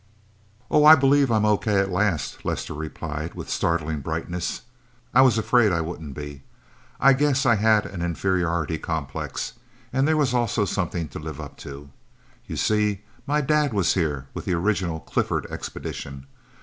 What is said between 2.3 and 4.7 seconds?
Lester replied with startling brightness.